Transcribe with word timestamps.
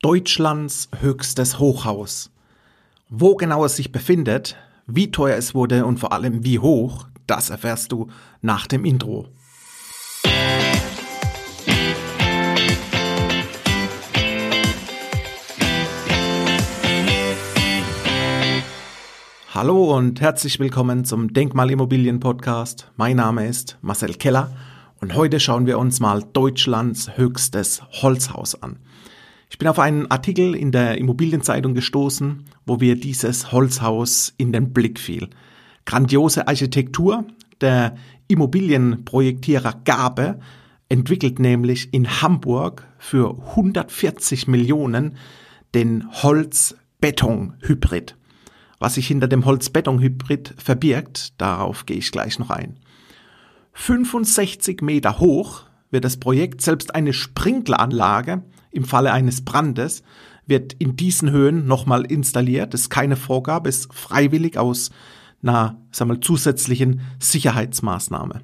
Deutschlands 0.00 0.88
höchstes 1.00 1.58
Hochhaus. 1.58 2.30
Wo 3.08 3.34
genau 3.34 3.64
es 3.64 3.74
sich 3.74 3.90
befindet, 3.90 4.54
wie 4.86 5.10
teuer 5.10 5.36
es 5.36 5.56
wurde 5.56 5.84
und 5.86 5.98
vor 5.98 6.12
allem 6.12 6.44
wie 6.44 6.60
hoch, 6.60 7.08
das 7.26 7.50
erfährst 7.50 7.90
du 7.90 8.06
nach 8.40 8.68
dem 8.68 8.84
Intro. 8.84 9.26
Hallo 19.52 19.96
und 19.96 20.20
herzlich 20.20 20.60
willkommen 20.60 21.06
zum 21.06 21.32
Denkmalimmobilien 21.32 22.20
Podcast. 22.20 22.88
Mein 22.96 23.16
Name 23.16 23.48
ist 23.48 23.78
Marcel 23.80 24.14
Keller 24.14 24.52
und 25.00 25.16
heute 25.16 25.40
schauen 25.40 25.66
wir 25.66 25.76
uns 25.76 25.98
mal 25.98 26.22
Deutschlands 26.22 27.16
höchstes 27.16 27.82
Holzhaus 28.00 28.62
an. 28.62 28.78
Ich 29.50 29.58
bin 29.58 29.68
auf 29.68 29.78
einen 29.78 30.10
Artikel 30.10 30.54
in 30.54 30.72
der 30.72 30.98
Immobilienzeitung 30.98 31.74
gestoßen, 31.74 32.44
wo 32.66 32.80
wir 32.80 32.96
dieses 32.96 33.50
Holzhaus 33.50 34.34
in 34.36 34.52
den 34.52 34.72
Blick 34.72 34.98
fiel. 34.98 35.28
Grandiose 35.86 36.48
Architektur. 36.48 37.24
Der 37.60 37.96
Immobilienprojektierer 38.28 39.80
Gabe 39.84 40.38
entwickelt 40.88 41.38
nämlich 41.38 41.92
in 41.92 42.22
Hamburg 42.22 42.86
für 42.98 43.36
140 43.38 44.46
Millionen 44.48 45.16
den 45.74 46.08
Holz-Beton-Hybrid. 46.22 48.16
Was 48.78 48.94
sich 48.94 49.08
hinter 49.08 49.26
dem 49.28 49.44
Holz-Beton-Hybrid 49.44 50.54
verbirgt, 50.56 51.40
darauf 51.40 51.84
gehe 51.86 51.96
ich 51.96 52.12
gleich 52.12 52.38
noch 52.38 52.50
ein. 52.50 52.78
65 53.72 54.82
Meter 54.82 55.18
hoch 55.18 55.64
wird 55.90 56.04
das 56.04 56.18
Projekt 56.18 56.60
selbst 56.62 56.94
eine 56.94 57.12
Sprinkleranlage 57.12 58.42
im 58.70 58.84
Falle 58.84 59.12
eines 59.12 59.44
Brandes 59.44 60.02
wird 60.46 60.72
in 60.74 60.96
diesen 60.96 61.30
Höhen 61.30 61.66
nochmal 61.66 62.04
installiert. 62.04 62.72
Das 62.74 62.82
ist 62.82 62.90
keine 62.90 63.16
Vorgabe, 63.16 63.68
ist 63.68 63.92
freiwillig 63.92 64.58
aus 64.58 64.90
einer 65.42 65.80
sagen 65.92 66.10
wir, 66.10 66.20
zusätzlichen 66.20 67.02
Sicherheitsmaßnahme. 67.20 68.42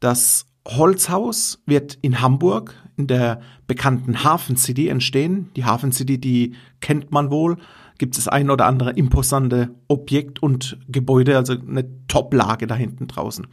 Das 0.00 0.46
Holzhaus 0.66 1.62
wird 1.66 1.98
in 2.02 2.20
Hamburg 2.20 2.74
in 2.96 3.06
der 3.06 3.40
bekannten 3.66 4.24
Hafen 4.24 4.56
City 4.56 4.88
entstehen. 4.88 5.50
Die 5.56 5.64
Hafen 5.64 5.92
City, 5.92 6.18
die 6.20 6.54
kennt 6.80 7.10
man 7.10 7.30
wohl. 7.30 7.56
Gibt 7.98 8.16
es 8.16 8.28
ein 8.28 8.50
oder 8.50 8.66
andere 8.66 8.92
imposante 8.92 9.74
Objekt 9.88 10.42
und 10.42 10.78
Gebäude, 10.88 11.36
also 11.36 11.54
eine 11.54 11.88
Top-Lage 12.06 12.66
da 12.66 12.74
hinten 12.74 13.08
draußen. 13.08 13.46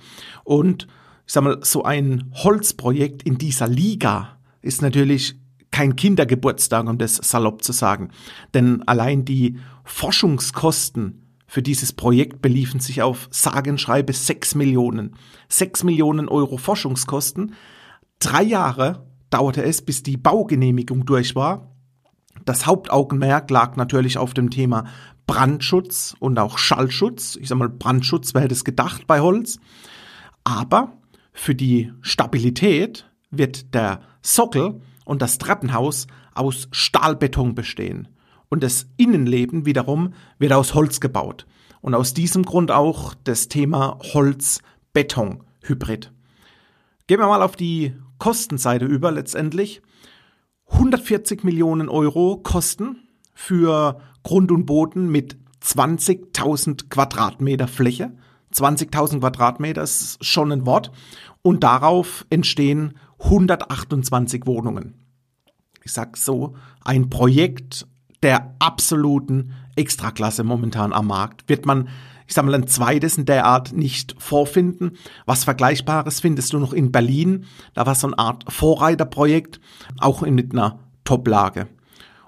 Und 0.43 0.87
ich 1.25 1.33
sag 1.33 1.43
mal, 1.43 1.59
so 1.61 1.83
ein 1.83 2.31
Holzprojekt 2.33 3.23
in 3.23 3.37
dieser 3.37 3.67
Liga 3.67 4.37
ist 4.61 4.81
natürlich 4.81 5.35
kein 5.75 5.97
Kindergeburtstag, 5.97 6.87
um 6.87 6.97
das 6.97 7.15
salopp 7.15 7.61
zu 7.61 7.73
sagen. 7.73 8.11
Denn 8.53 8.81
allein 8.87 9.25
die 9.25 9.57
Forschungskosten 9.83 11.21
für 11.47 11.61
dieses 11.61 11.91
Projekt 11.91 12.41
beliefen 12.41 12.79
sich 12.79 13.01
auf 13.01 13.27
sagenschreibe 13.29 14.13
6 14.13 14.55
Millionen. 14.55 15.17
6 15.49 15.83
Millionen 15.83 16.29
Euro 16.29 16.55
Forschungskosten. 16.55 17.55
Drei 18.19 18.41
Jahre 18.41 19.05
dauerte 19.29 19.63
es, 19.63 19.81
bis 19.81 20.01
die 20.01 20.15
Baugenehmigung 20.15 21.05
durch 21.05 21.35
war. 21.35 21.75
Das 22.45 22.65
Hauptaugenmerk 22.65 23.51
lag 23.51 23.75
natürlich 23.75 24.17
auf 24.17 24.33
dem 24.33 24.51
Thema 24.51 24.85
Brandschutz 25.27 26.15
und 26.19 26.39
auch 26.39 26.57
Schallschutz. 26.57 27.35
Ich 27.35 27.49
sag 27.49 27.57
mal, 27.57 27.67
Brandschutz, 27.67 28.33
wer 28.33 28.43
hätte 28.43 28.53
es 28.53 28.63
gedacht 28.63 29.07
bei 29.07 29.19
Holz? 29.19 29.59
Aber 30.45 30.93
für 31.33 31.53
die 31.53 31.91
Stabilität 31.99 33.11
wird 33.29 33.73
der 33.73 33.99
Sockel 34.21 34.79
und 35.05 35.21
das 35.21 35.37
Treppenhaus 35.37 36.07
aus 36.33 36.67
Stahlbeton 36.71 37.55
bestehen. 37.55 38.09
Und 38.49 38.63
das 38.63 38.87
Innenleben 38.97 39.65
wiederum 39.65 40.13
wird 40.37 40.51
aus 40.53 40.73
Holz 40.73 40.99
gebaut. 40.99 41.45
Und 41.81 41.95
aus 41.95 42.13
diesem 42.13 42.43
Grund 42.43 42.71
auch 42.71 43.13
das 43.23 43.47
Thema 43.47 43.99
Holz-Beton-Hybrid. 44.13 46.11
Gehen 47.07 47.19
wir 47.19 47.27
mal 47.27 47.41
auf 47.43 47.55
die 47.55 47.93
Kostenseite 48.17 48.85
über 48.85 49.11
letztendlich. 49.11 49.81
140 50.67 51.43
Millionen 51.43 51.89
Euro 51.89 52.37
Kosten 52.37 53.07
für 53.33 54.01
Grund 54.23 54.51
und 54.51 54.65
Boden 54.65 55.09
mit 55.09 55.37
20.000 55.63 56.89
Quadratmeter 56.89 57.67
Fläche. 57.67 58.11
20.000 58.53 59.19
Quadratmeter 59.19 59.83
ist 59.83 60.23
schon 60.25 60.51
ein 60.51 60.65
Wort. 60.65 60.91
Und 61.41 61.63
darauf 61.63 62.25
entstehen 62.31 62.97
128 63.25 64.45
Wohnungen. 64.45 64.93
Ich 65.83 65.93
sag 65.93 66.15
so, 66.15 66.55
ein 66.83 67.09
Projekt 67.09 67.87
der 68.21 68.55
absoluten 68.59 69.53
Extraklasse 69.75 70.43
momentan 70.43 70.93
am 70.93 71.07
Markt. 71.07 71.49
Wird 71.49 71.65
man, 71.65 71.89
ich 72.27 72.33
sag 72.33 72.45
mal, 72.45 72.53
ein 72.53 72.67
zweites 72.67 73.17
in 73.17 73.25
der 73.25 73.45
Art 73.45 73.73
nicht 73.73 74.15
vorfinden. 74.19 74.91
Was 75.25 75.43
Vergleichbares 75.43 76.19
findest 76.19 76.53
du 76.53 76.59
noch 76.59 76.71
in 76.71 76.91
Berlin. 76.91 77.45
Da 77.73 77.85
war 77.85 77.95
so 77.95 78.07
eine 78.07 78.19
Art 78.19 78.45
Vorreiterprojekt, 78.47 79.59
auch 79.99 80.21
mit 80.21 80.53
einer 80.53 80.79
Top-Lage. 81.03 81.67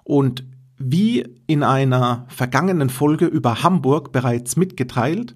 Und 0.03 0.45
wie 0.79 1.27
in 1.45 1.63
einer 1.63 2.25
vergangenen 2.27 2.89
Folge 2.89 3.25
über 3.25 3.63
Hamburg 3.63 4.11
bereits 4.11 4.55
mitgeteilt, 4.55 5.35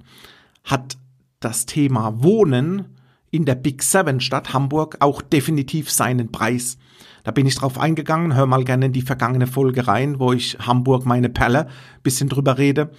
hat 0.63 0.97
das 1.39 1.66
Thema 1.66 2.23
Wohnen 2.23 2.97
in 3.31 3.46
der 3.46 3.56
Big 3.56 3.81
Seven 3.81 4.19
Stadt 4.19 4.53
Hamburg 4.53 4.97
auch 5.00 5.22
definitiv 5.22 5.90
seinen 5.90 6.31
Preis. 6.31 6.78
Da 7.24 7.31
bin 7.31 7.46
ich 7.46 7.56
drauf 7.56 7.80
eingegangen, 7.80 8.36
hör 8.36 8.46
mal 8.46 8.64
gerne 8.64 8.88
in 8.88 8.94
die 8.94 9.02
vergangene 9.02 9.47
Folge 9.47 9.88
rein, 9.88 10.19
wo 10.19 10.34
ich 10.34 10.58
Hamburg 10.59 11.06
meine 11.06 11.30
Perle 11.30 11.68
bisschen 12.03 12.30
drüber 12.30 12.58
rede, 12.58 12.91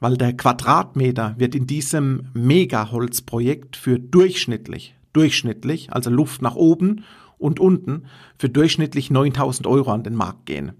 weil 0.00 0.16
der 0.16 0.36
Quadratmeter 0.36 1.34
wird 1.38 1.54
in 1.54 1.66
diesem 1.66 2.28
Mega-Holzprojekt 2.34 3.76
für 3.76 3.98
durchschnittlich, 3.98 4.94
durchschnittlich, 5.12 5.92
also 5.92 6.10
Luft 6.10 6.42
nach 6.42 6.54
oben 6.54 7.04
und 7.38 7.60
unten, 7.60 8.04
für 8.38 8.48
durchschnittlich 8.48 9.10
9000 9.10 9.66
Euro 9.66 9.92
an 9.92 10.02
den 10.02 10.14
Markt 10.14 10.46
gehen. 10.46 10.72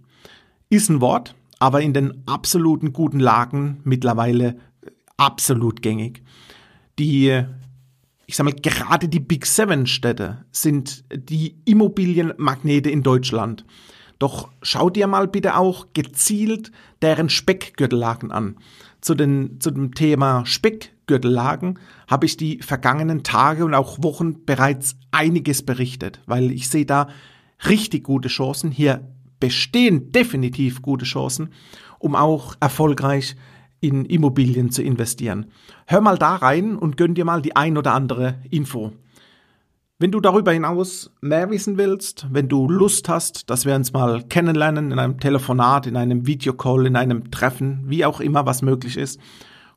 Ist 0.70 0.90
ein 0.90 1.00
Wort, 1.00 1.34
aber 1.58 1.80
in 1.80 1.94
den 1.94 2.24
absoluten 2.26 2.92
guten 2.92 3.20
Lagen 3.20 3.80
mittlerweile 3.84 4.58
absolut 5.16 5.82
gängig. 5.82 6.22
Die 6.98 7.44
ich 8.28 8.36
sag 8.36 8.44
mal, 8.44 8.52
gerade 8.52 9.08
die 9.08 9.20
Big 9.20 9.46
Seven 9.46 9.86
Städte 9.86 10.44
sind 10.52 11.02
die 11.10 11.56
Immobilienmagnete 11.64 12.90
in 12.90 13.02
Deutschland. 13.02 13.64
Doch 14.18 14.50
schau 14.60 14.90
dir 14.90 15.06
mal 15.06 15.26
bitte 15.28 15.56
auch 15.56 15.86
gezielt 15.94 16.70
deren 17.00 17.30
Speckgürtellagen 17.30 18.30
an. 18.30 18.56
Zu, 19.00 19.14
den, 19.14 19.60
zu 19.60 19.70
dem 19.70 19.94
Thema 19.94 20.44
Speckgürtellagen 20.44 21.78
habe 22.06 22.26
ich 22.26 22.36
die 22.36 22.60
vergangenen 22.60 23.22
Tage 23.22 23.64
und 23.64 23.72
auch 23.72 24.02
Wochen 24.02 24.44
bereits 24.44 24.96
einiges 25.10 25.64
berichtet, 25.64 26.20
weil 26.26 26.52
ich 26.52 26.68
sehe 26.68 26.84
da 26.84 27.08
richtig 27.66 28.04
gute 28.04 28.28
Chancen. 28.28 28.70
Hier 28.70 29.08
bestehen 29.40 30.12
definitiv 30.12 30.82
gute 30.82 31.06
Chancen, 31.06 31.48
um 31.98 32.14
auch 32.14 32.56
erfolgreich 32.60 33.36
in 33.80 34.04
Immobilien 34.04 34.70
zu 34.70 34.82
investieren. 34.82 35.46
Hör 35.86 36.00
mal 36.00 36.18
da 36.18 36.36
rein 36.36 36.76
und 36.76 36.96
gönn 36.96 37.14
dir 37.14 37.24
mal 37.24 37.42
die 37.42 37.56
ein 37.56 37.78
oder 37.78 37.94
andere 37.94 38.38
Info. 38.50 38.92
Wenn 40.00 40.12
du 40.12 40.20
darüber 40.20 40.52
hinaus 40.52 41.10
mehr 41.20 41.50
wissen 41.50 41.76
willst, 41.76 42.26
wenn 42.30 42.48
du 42.48 42.68
Lust 42.68 43.08
hast, 43.08 43.50
dass 43.50 43.66
wir 43.66 43.74
uns 43.74 43.92
mal 43.92 44.22
kennenlernen 44.22 44.92
in 44.92 44.98
einem 45.00 45.18
Telefonat, 45.18 45.88
in 45.88 45.96
einem 45.96 46.24
Videocall, 46.24 46.86
in 46.86 46.94
einem 46.94 47.32
Treffen, 47.32 47.82
wie 47.86 48.04
auch 48.04 48.20
immer 48.20 48.46
was 48.46 48.62
möglich 48.62 48.96
ist, 48.96 49.20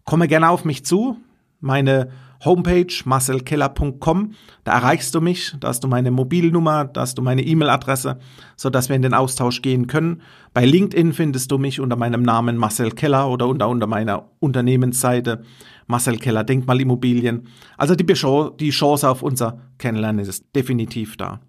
komme 0.05 0.27
gerne 0.27 0.49
auf 0.49 0.63
mich 0.63 0.85
zu. 0.85 1.17
Meine 1.61 2.09
Homepage 2.43 2.91
marcelkeller.com. 3.05 4.33
Da 4.63 4.73
erreichst 4.73 5.13
du 5.13 5.21
mich, 5.21 5.55
da 5.59 5.69
hast 5.69 5.83
du 5.83 5.87
meine 5.87 6.11
Mobilnummer, 6.11 6.85
da 6.85 7.01
hast 7.01 7.17
du 7.17 7.21
meine 7.21 7.43
E-Mail-Adresse, 7.43 8.19
so 8.55 8.69
dass 8.69 8.89
wir 8.89 8.95
in 8.95 9.01
den 9.01 9.13
Austausch 9.13 9.61
gehen 9.61 9.87
können. 9.87 10.21
Bei 10.53 10.65
LinkedIn 10.65 11.13
findest 11.13 11.51
du 11.51 11.57
mich 11.57 11.79
unter 11.79 11.95
meinem 11.95 12.23
Namen 12.23 12.57
Marcel 12.57 12.91
Keller 12.91 13.29
oder 13.29 13.47
unter, 13.47 13.69
unter 13.69 13.87
meiner 13.87 14.25
Unternehmensseite 14.39 15.43
Marcel 15.87 16.17
Keller 16.17 16.43
Denkmalimmobilien. 16.43 17.47
Also 17.77 17.95
die, 17.95 18.05
die 18.05 18.69
Chance 18.69 19.09
auf 19.09 19.21
unser 19.21 19.59
Kennenlernen 19.77 20.25
ist 20.25 20.45
definitiv 20.55 21.17
da. 21.17 21.39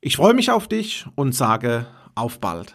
Ich 0.00 0.16
freue 0.16 0.34
mich 0.34 0.50
auf 0.50 0.68
dich 0.68 1.06
und 1.14 1.34
sage 1.34 1.86
auf 2.14 2.40
bald. 2.40 2.74